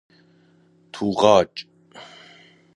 [0.93, 1.53] توغاج